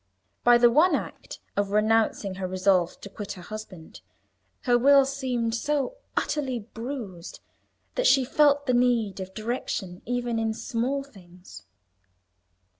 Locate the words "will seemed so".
4.75-5.97